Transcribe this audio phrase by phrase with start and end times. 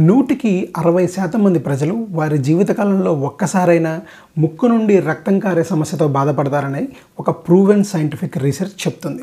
[0.00, 4.00] నూటికి అరవై శాతం మంది ప్రజలు వారి జీవితకాలంలో ఒక్కసారైనా
[4.38, 6.88] ముక్కు నుండి రక్తం కారే సమస్యతో బాధపడతారని
[7.18, 9.22] ఒక ప్రూవెన్ సైంటిఫిక్ రీసెర్చ్ చెప్తుంది.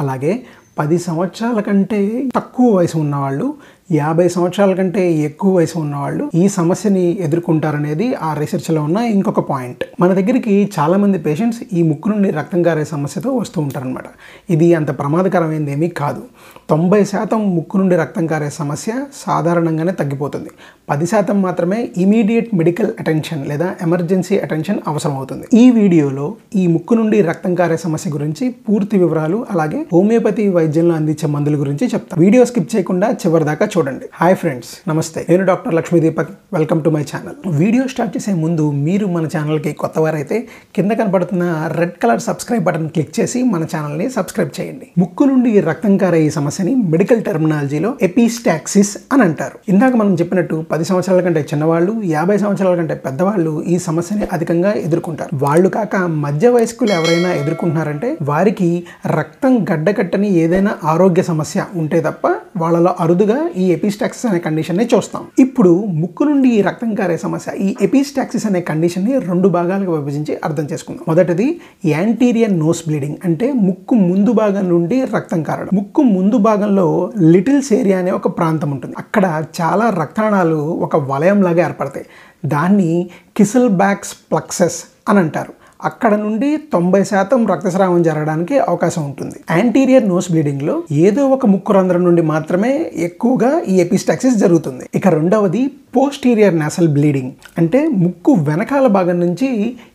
[0.00, 0.42] అలాగే
[0.78, 2.00] పది సంవత్సరాల కంటే
[2.36, 3.46] తక్కువ వయసు ఉన్నవాళ్ళు
[3.92, 9.84] యాభై సంవత్సరాల కంటే ఎక్కువ వయసు ఉన్నవాళ్ళు ఈ సమస్యని ఎదుర్కొంటారనేది ఆ రీసెర్చ్లో ఉన్న ఇంకొక పాయింట్.
[10.00, 14.04] మన దగ్గరికి చాలామంది పేషెంట్స్ ఈ ముక్కు నుండి రక్తం కారే సమస్యతో వస్తూ ఉంటారనమాట
[14.50, 16.22] ఇది అంత ప్రమాదకరమైనది ఏమీ కాదు.
[16.70, 18.92] తొంభై శాతం ముక్కు నుండి రక్తం కారే సమస్య
[19.24, 20.50] సాధారణంగానే తగ్గిపోతుంది.
[20.90, 26.94] పది శాతం మాత్రమే ఇమీడియట్ మెడికల్ అటెన్షన్ లేదా ఎమర్జెన్సీ అటెన్షన్ అవసరం అవుతుంది ఈ వీడియోలో ఈ ముక్కు
[26.94, 32.44] నుండి రక్తం కారే సమస్య గురించి పూర్తి వివరాలు అలాగే హోమియోపతి వైద్యంలో అందించే మందుల గురించి చెప్తాను వీడియో
[32.44, 34.06] స్కిప్ చేయకుండా చివరి దాకా చూడండి.
[34.20, 35.26] హాయ్ ఫ్రెండ్స్ నమస్తే.
[35.28, 36.30] నేను doctor Lakshmi Deepak.
[36.52, 37.56] Welcome to my channel.
[37.58, 43.20] Video start చేసే ముందు మీరు మన ఛానల్కి కొత్తవారైతే కింద కనపడుతున్న red colour subscribe button click
[43.20, 44.86] చేసి మన ఛానల్ని సబ్స్క్రైబ్ చేయండి.
[44.98, 49.58] ముక్కు నుండి రక్తం కారే ఈ సమస్యని మెడికల్ టెర్మినాలజీలో ఎపిస్టాక్సిస్ అని అంటారు.
[49.68, 55.30] ఇందాక మనం చెప్పినట్టు పది సంవత్సరాల కంటే చిన్నవాళ్ళు యాభై సంవత్సరాల కంటే పెద్దవాళ్ళు ఈ సమస్యని అధికంగా ఎదుర్కొంటారు.
[55.44, 58.84] వాళ్ళు కాక మధ్య వయస్కులు ఎవరైనా ఎదుర్కొంటున్నారంటే వారికి
[59.18, 65.22] రక్తం గడ్డకట్టని ఏదైనా ఏదైనా ఆరోగ్య సమస్య ఉంటే తప్ప వాళ్ళలో అరుదుగా ఈ ఎపిస్టాక్సిస్ అనే కండిషన్ని చూస్తాం.
[65.38, 70.64] ఇప్పుడు ముక్కు నుండి ఈ రక్తం కారే సమస్య ఈ ఎపిస్టాక్సిస్ అనే కండిషన్ని రెండు భాగాలుగా విభజించి అర్థం
[70.64, 71.04] చేసుకుందాం.
[71.08, 75.68] మొదటిది యాంటీరియర్ నోస్ బ్లీడింగ్ అంటే ముక్కు ముందు భాగం నుండి రక్తం కారడం.
[75.74, 78.94] ముక్కు ముందు భాగంలో లిటిల్స్ ఏరియా అనే ఒక ప్రాంతం ఉంటుంది.
[78.98, 82.06] అక్కడ చాలా రక్తనాళాలు ఒక వలయంలాగా ఏర్పడతాయి.
[82.46, 85.63] దాన్ని కిసిల్ బ్యాక్స్ ప్లక్సెస్ అని అంటారు.
[85.84, 89.36] అక్కడ నుండి తొంభై శాతం రక్తస్రావం జరగడానికి అవకాశం ఉంటుంది.
[89.50, 92.72] యాంటీరియర్ నోస్ బ్లీడింగ్లో ఏదో ఒక ముక్కు రంధ్రం నుండి మాత్రమే
[93.08, 94.86] ఎక్కువగా ఈ ఎపిస్టాక్సిస్ జరుగుతుంది.
[94.94, 95.62] ఇక రెండవది
[95.96, 99.48] పోస్టీరియర్ నేసల్ బ్లీడింగ్ అంటే ముక్కు వెనకాల భాగం నుంచి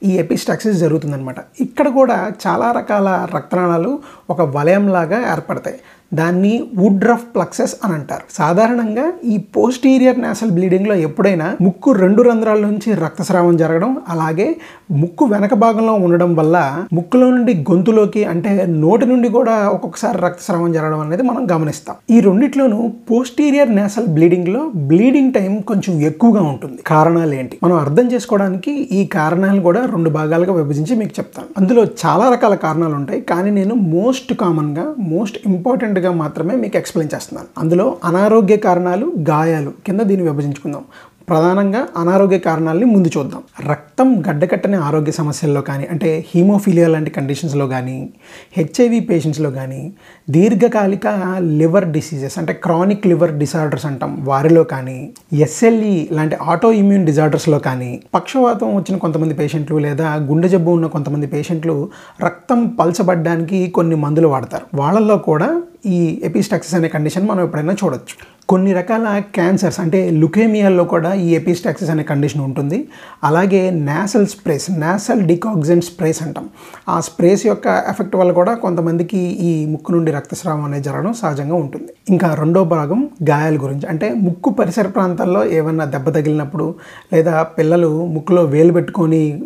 [0.04, 2.18] ఈ ఎపిస్టాక్సిస్ జరుగుతుందనమాట ఇక్కడ కూడా
[2.48, 5.80] చాలా రకాల రక్తనాళాలు ఒక వలయంలాగా ఏర్పడతాయి.
[6.14, 8.22] దాన్ని వుడ్ రఫ్ ప్లక్సెస్ అని అంటారు.
[8.30, 14.56] సాధారణంగా ఈ పోస్టీరియర్ నేసల్ బ్లీడింగ్లో ఎప్పుడైనా ముక్కు రెండు రంధ్రాల నుంచి రక్తస్రావం జరగడం అలాగే
[14.92, 21.00] ముక్కు వెనక భాగంలో ఉండడం వల్ల ముక్కులో నుండి గొంతులోకి అంటే నోటి నుండి కూడా ఒక్కొక్కసారి రక్తస్రావం జరగడం
[21.00, 21.96] అనేది మనం గమనిస్తాం.
[22.10, 26.80] ఈ రెండిట్లోనూ పోస్టీరియర్ నేసల్ బ్లీడింగ్లో బ్లీడింగ్ టైం కొంచెం ఎక్కువగా ఉంటుంది.
[26.88, 27.58] కారణాలు ఏంటి?
[27.64, 31.48] మనం అర్థం చేసుకోవడానికి ఈ కారణాలు కూడా రెండు భాగాలుగా విభజించి మీకు చెప్తాను.
[31.58, 33.22] అందులో చాలా రకాల కారణాలు ఉంటాయి.
[33.22, 37.50] కానీ నేను మోస్ట్ కామన్గా మోస్ట్ ఇంపార్టెంట్ గా మాత్రమే మీకు ఎక్స్ప్లెయిన్ చేస్తున్నాను.
[37.58, 40.84] అందులో అనారోగ్య కారణాలు గాయాలు కింద దీన్ని విభజించుకుందాం.
[41.30, 43.42] ప్రధానంగా అనారోగ్య కారణాలని ముందు చూద్దాం.
[43.72, 48.10] రక్తం గడ్డకట్టని ఆరోగ్య సమస్యల్లో కానీ అంటే హీమోఫీలియా లాంటి కండిషన్స్లో కానీ
[48.58, 49.94] హెచ్ఐవి పేషెంట్స్లో కానీ
[50.30, 51.08] దీర్ఘకాలిక
[51.40, 58.02] లివర్ డిసీజెస్ అంటే క్రానిక్ లివర్ డిసార్డర్స్ అంటాం వారిలో కానీ ఎస్ఎల్ఈ లాంటి ఆటో ఇమ్యూన్ డిజార్డర్స్లో కానీ
[58.14, 61.90] పక్షవాతం వచ్చిన కొంతమంది పేషెంట్లు లేదా గుండె జబ్బు ఉన్న కొంతమంది పేషెంట్లు
[62.26, 64.78] రక్తం పలచబడ్డానికి కొన్ని మందులు వాడతారు.
[64.78, 68.39] వాళ్ళల్లో కూడా ఈ ఎపిస్టాక్సిస్ అనే కండిషన్ మనం ఎప్పుడైనా చూడొచ్చు.
[68.50, 72.88] కొన్ని రకాల క్యాన్సర్స్ అంటే లుకేమియాల్లో కూడా ఈ ఎపిస్టాక్సిస్ అనే కండిషన్ ఉంటుంది.
[73.24, 76.50] అలాగే nasal sprays nasal decongestant sprays అంటాం.
[76.90, 81.90] ఆ స్ప్రేస్ యొక్క ఎఫెక్ట్ వల్ల కూడా కొంతమందికి ఈ ముక్కు నుండి రక్తస్రావం అనేది జరగడం సహజంగా ఉంటుంది.
[82.10, 83.88] ఇంకా రెండో భాగం గాయాల గురించి.
[83.90, 86.76] అంటే ముక్కు పరిసర ప్రాంతాల్లో ఏమన్నా దెబ్బ తగిలినప్పుడు
[87.14, 89.40] లేదా పిల్లలు ముక్కులో వేలు పెట్టుకొని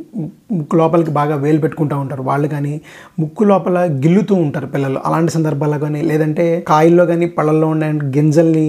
[0.57, 2.23] ముక్కు లోపలికి బాగా వేలు పెట్టుకుంటూ ఉంటారు.
[2.29, 2.73] వాళ్ళు కానీ
[3.19, 4.99] ముక్కు లోపల గిల్లుతూ ఉంటారు పిల్లలు.
[5.05, 8.67] అలాంటి సందర్భాల్లో కానీ లేదంటే కాయల్లో కానీ పళ్ళల్లో ఉండే గింజల్ని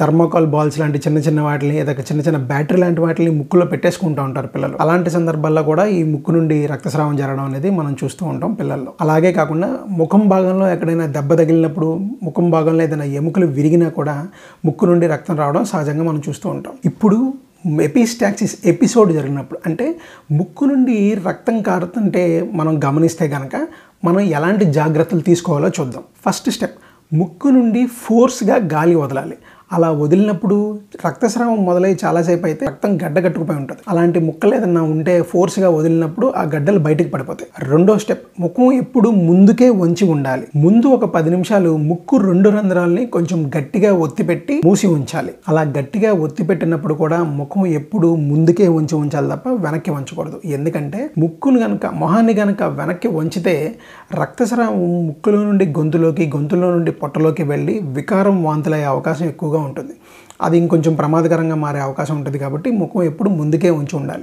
[0.00, 4.46] థర్మోకాల్ బాల్స్ లాంటి చిన్న చిన్న వాటిని లేదా చిన్న చిన్న బ్యాటరీ లాంటి వాటిని ముక్కులో పెట్టేసుకుంటూ ఉంటారు
[4.46, 4.76] పిల్లలు.
[4.80, 8.92] అలాంటి సందర్భాల్లో కూడా ఈ ముక్కు నుండి రక్తస్రావం జరగడం అనేది మనం చూస్తూ ఉంటాం పిల్లల్లో.
[9.00, 9.68] అలాగే కాకుండా
[10.00, 11.90] ముఖం భాగంలో ఎక్కడైనా దెబ్బ తగిలినప్పుడు
[12.22, 14.16] ముఖం భాగంలో ఏదైనా ఎముకలు విరిగినా కూడా
[14.64, 16.74] ముక్కు నుండి రక్తం రావడం సహజంగా మనం చూస్తూ ఉంటాం.
[16.84, 17.18] ఇప్పుడు
[17.66, 20.00] ఎపిస్టాక్సిస్ ఎపిసోడ్ జరిగినప్పుడు అంటే
[20.30, 23.66] ముక్కు నుండి రక్తం కారుతుంటే మనం గమనిస్తే కనుక
[24.04, 26.02] మనం ఎలాంటి జాగ్రత్తలు తీసుకోవాలో చూద్దాం.
[26.26, 26.78] ఫస్ట్ స్టెప్
[27.14, 29.38] ముక్కు నుండి ఫోర్స్గా గాలి వదలాలి.
[29.72, 33.80] అలా వదిలినప్పుడు రక్తస్రావం మొదలై చాలాసేపు అయితే రక్తం గడ్డ కట్టుకుపోయి ఉంటుంది.
[33.88, 37.70] అలాంటి ముక్కలు ఏదన్నా ఉంటే ఫోర్స్గా వదిలినప్పుడు ఆ గడ్డలు బయటకు పడిపోతాయి.
[37.70, 40.46] రెండో స్టెప్ ముఖం ఎప్పుడు ముందుకే వంచి ఉండాలి.
[40.56, 45.32] ముందు ఒక పది నిమిషాలు ముక్కు రెండు రంధ్రాలని కొంచెం గట్టిగా ఒత్తిపెట్టి మూసి ఉంచాలి.
[45.48, 50.40] అలా గట్టిగా ఒత్తిపెట్టినప్పుడు కూడా ముఖం ఎప్పుడు ముందుకే వంచి ఉంచాలి తప్ప వెనక్కి వంచకూడదు.
[50.44, 53.74] ఎందుకంటే ముక్కును గనక మొహాన్ని గనక వెనక్కి వంచితే
[54.20, 59.92] రక్తస్రావం ముక్కులో నుండి గొంతులోకి గొంతులో నుండి పొట్టలోకి వెళ్ళి వికారం వాంతులయ్యే అవకాశం ఎక్కువగా ఉంటుంది.
[60.40, 64.22] అది ఇంకొంచెం ప్రమాదకరంగా మారే అవకాశం ఉంటుంది కాబట్టి ముఖం ఎప్పుడు ముందుకే ఉంచి ఉండాలి.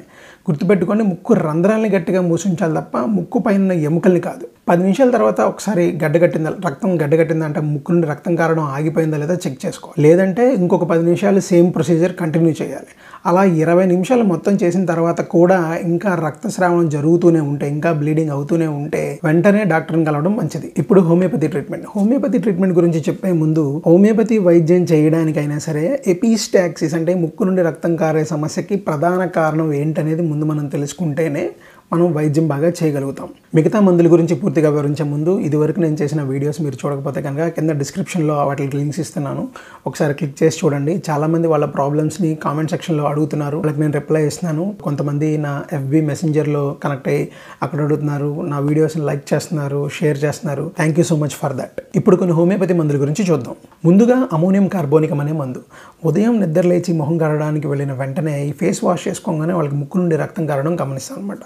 [0.49, 4.47] గుర్తుపెట్టుకోండి ముక్కు రంధ్రాలని గట్టిగా మూసి ఉంచాలి తప్ప ముక్కు పైన ఎముకల్ని కాదు.
[4.67, 9.65] పది నిమిషాల తర్వాత ఒకసారి గడ్డగట్టిందా రక్తం గడ్డగట్టిందా అంటే ముక్కు నుండి రక్తం కారడం ఆగిపోయిందా లేదా చెక్
[9.65, 12.91] చేసుకోవాలి లేదంటే ఇంకొక పది నిమిషాలు సేమ్ ప్రొసీజర్ కంటిన్యూ చేయాలి.
[13.25, 19.19] అలా ఇరవై నిమిషాలు మొత్తం చేసిన తర్వాత కూడా ఇంకా రక్తస్రావం జరుగుతూనే ఉంటే ఇంకా బ్లీడింగ్ అవుతూనే ఉంటే
[19.23, 20.73] వెంటనే డాక్టర్ని కలవడం మంచిది.
[20.77, 21.85] ఇప్పుడు హోమియోపతి ట్రీట్మెంట్.
[21.95, 28.25] హోమియోపతి ట్రీట్మెంట్ గురించి చెప్పే ముందు హోమియోపతి వైద్యం చేయడానికైనా సరే ఎపిస్టాక్సిస్ అంటే ముక్కు నుండి రక్తం కారే
[28.25, 31.45] సమస్యకి ప్రధాన కారణం ఏంటనేది ముందు మనం తెలుసుకుంటేనే
[31.93, 33.27] మనం వైద్యం బాగా చేయగలుగుతాం.
[33.55, 38.35] మిగతా మందుల గురించి పూర్తిగా వివరించే ముందు ఇదివరకు నేను చేసిన వీడియోస్ మీరు చూడకపోతే కనుక కింద డిస్క్రిప్షన్లో
[38.45, 39.47] వాటికి లింక్స్ ఇస్తున్నాను.
[39.87, 41.03] ఒకసారి క్లిక్ చేసి చూడండి.
[41.09, 43.57] చాలామంది వాళ్ళ ప్రాబ్లమ్స్ని కామెంట్ సెక్షన్లో అడుగుతున్నారు.
[43.57, 44.75] వాళ్ళకి నేను రిప్లై ఇస్తున్నాను.
[44.83, 47.29] కొంతమంది నా ఎఫ్బి మెసెంజర్లో కనెక్ట్ అయ్యి
[47.63, 48.41] అక్కడ అడుగుతున్నారు.
[48.41, 50.71] నా వీడియోస్ని లైక్ చేస్తున్నారు షేర్ చేస్తున్నారు.
[50.77, 51.81] Thank you so much for that.
[51.95, 53.55] ఇప్పుడు కొన్ని హోమియోపతి మందుల గురించి చూద్దాం.
[53.85, 55.63] ముందుగా అమోనియం కార్బోనికం అనే మందు.
[56.05, 60.45] ఉదయం నిద్ర లేచి మొహం కరడానికి వెళ్ళిన వెంటనే ఈ ఫేస్ వాష్ చేసుకోగానే వాళ్ళకి ముక్కు నుండి రక్తం
[60.45, 61.37] కారడం గమనిస్తాం అనమాట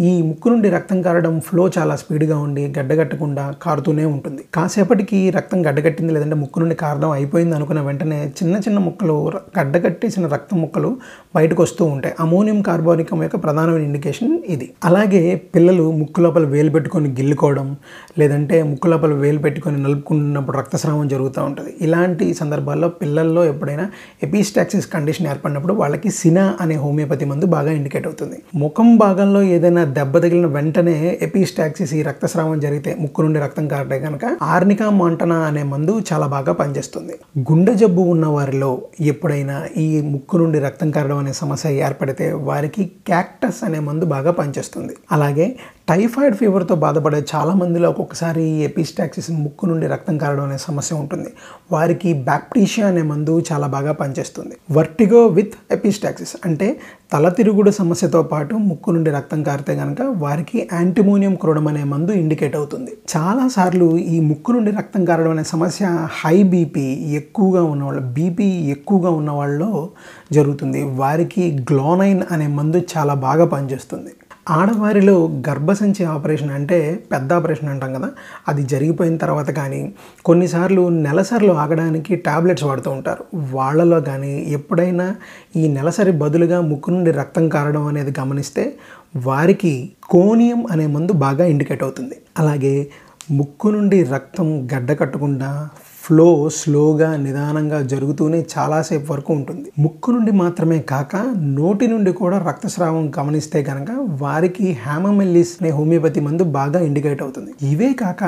[0.00, 4.44] ఈ ముక్కు నుండి రక్తం కారడం ఫ్లో చాలా స్పీడ్గా ఉండి గడ్డగట్టకుండా కారుతూనే ఉంటుంది.
[4.54, 10.26] కాసేపటికి రక్తం గడ్డగట్టింది లేదంటే ముక్కు నుండి కారడం అయిపోయింది అనుకున్న వెంటనే చిన్న చిన్న ముక్కలు ర- గడ్డగట్టేసిన
[10.26, 10.96] రక్తం ముక్కలు
[11.36, 12.14] బయటకు వస్తూ ఉంటాయి.
[12.20, 14.72] అమోనియం కార్బోనికం యొక్క ప్రధానమైన ఇండికేషన్ ఇది.
[14.84, 17.76] అలాగే పిల్లలు ముక్కు లోపల వేలు పెట్టుకొని గిల్లుకోవడం
[18.18, 21.74] లేదంటే ముక్కు లోపల వేలు పెట్టుకొని నలుపుకున్నప్పుడు రక్తస్రావం జరుగుతూ ఉంటుంది.
[21.80, 23.90] ఇలాంటి సందర్భాల్లో పిల్లల్లో ఎప్పుడైనా
[24.22, 28.42] ఎపిస్టాక్సిస్ కండిషన్ ఏర్పడినప్పుడు వాళ్ళకి సినా అనే హోమియోపతి మందు బాగా ఇండికేట్ అవుతుంది.
[28.54, 34.36] ముఖం భాగంలో ఏదైనా దెబ్బ తగిలిన వెంటనే ఎపిస్టాక్సిస్ ఈ రక్తస్రావం జరిగితే ముక్కు నుండి రక్తం కారటే కనుక
[34.42, 37.12] ఆర్నికా మాంటనా అనే మందు చాలా బాగా పనిచేస్తుంది.
[37.38, 43.64] గుండె జబ్బు ఉన్న వారిలో ఎప్పుడైనా ఈ ముక్కు నుండి రక్తం కారడం అనే సమస్య ఏర్పడితే వారికి క్యాక్టస్
[43.64, 44.92] అనే మందు బాగా పనిచేస్తుంది.
[45.12, 45.56] అలాగే
[45.88, 51.28] టైఫాయిడ్ ఫీవర్తో బాధపడే చాలా మందిలో ఒక్కొక్కసారి ఎపిస్టాక్సిస్ ముక్కు నుండి రక్తం కారడం అనే సమస్య ఉంటుంది.
[51.72, 54.56] వారికి బ్యాక్టీషియా అనే మందు చాలా బాగా పనిచేస్తుంది.
[54.70, 56.80] వర్టిగో విత్ ఎపిస్టాక్సిస్ అంటే
[57.12, 62.56] తల తిరుగుడు సమస్యతో పాటు ముక్కు నుండి రక్తం కారితే కనుక వారికి యాంటిమోనియం క్రోడం అనే మందు ఇండికేట్
[62.56, 62.90] అవుతుంది.
[63.16, 69.30] చాలాసార్లు ఈ ముక్కు నుండి రక్తం కారడం అనే సమస్య హై బీపీ ఎక్కువగా ఉన్నవాళ్ళు బీపీ ఎక్కువగా ఉన్న
[69.30, 69.90] వాళ్ళలో
[70.32, 70.82] జరుగుతుంది.
[70.82, 74.10] వారికి గ్లోనైన్ అనే మందు చాలా బాగా పనిచేస్తుంది.
[74.46, 78.08] ఆడవారిలో గర్భసంచి ఆపరేషన్ అంటే పెద్ద ఆపరేషన్ అంటాం కదా
[78.48, 79.94] అది జరిగిపోయిన తర్వాత కానీ
[80.24, 83.24] కొన్నిసార్లు నెలసరిలో ఆగడానికి టాబ్లెట్స్ వాడుతూ ఉంటారు.
[83.52, 85.14] వాళ్ళలో కానీ ఎప్పుడైనా
[85.56, 88.76] ఈ నెలసరి బదులుగా ముక్కు నుండి రక్తం కారడం అనేది గమనిస్తే
[89.16, 92.16] వారికి కోనియం అనే మందు బాగా ఇండికేట్ అవుతుంది.
[92.38, 92.88] అలాగే
[93.30, 95.68] ముక్కు నుండి రక్తం గడ్డ కట్టకుండా
[96.04, 99.68] ఫ్లో స్లోగా నిదానంగా జరుగుతూనే చాలాసేపు వరకు ఉంటుంది.
[99.78, 103.90] ముక్కు నుండి మాత్రమే కాక నోటి నుండి కూడా రక్తస్రావం గమనిస్తే కనుక
[104.22, 107.52] వారికి హ్యామమెల్లిస్ అనే హోమియోపతి మందు బాగా ఇండికేట్ అవుతుంది.
[107.62, 108.22] ఇవే కాక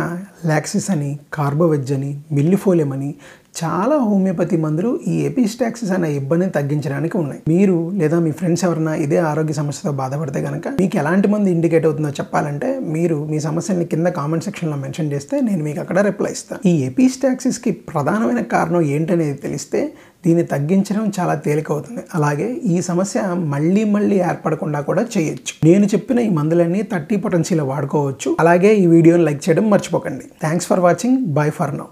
[0.44, 3.14] లాక్సిస్ అని కార్బోవెజ్ అని మిల్లిఫోలియం అని
[3.60, 7.40] చాలా హోమియోపతి మందులు ఈ ఎపిస్టాక్సిస్ అనే ఇబ్బందిని తగ్గించడానికి ఉన్నాయి.
[7.52, 12.10] మీరు లేదా మీ ఫ్రెండ్స్ ఎవరైనా ఇదే ఆరోగ్య సమస్యతో బాధపడితే కనుక మీకు ఎలాంటి మంది ఇండికేట్ అవుతుందో
[12.18, 16.60] చెప్పాలంటే మీరు మీ సమస్యని కింద కామెంట్ సెక్షన్లో మెన్షన్ చేస్తే నేను మీకు అక్కడ రిప్లై ఇస్తాను.
[16.68, 19.80] ఈ ఎపిస్టాక్సిస్కి ప్రధానమైన కారణం ఏంటనేది తెలిస్తే
[20.26, 22.02] దీన్ని తగ్గించడం చాలా తేలికవుతుంది.
[22.14, 23.20] అలాగే ఈ సమస్య
[23.54, 25.54] మళ్ళీ మళ్ళీ ఏర్పడకుండా కూడా చేయొచ్చు.
[25.64, 28.30] నేను చెప్పిన ఈ మందులన్నీ థర్టీ పొటెన్సీలో వాడుకోవచ్చు.
[28.40, 30.26] అలాగే ఈ వీడియోని లైక్ చేయడం మర్చిపోకండి.
[30.46, 31.88] Thanks for watching bye for now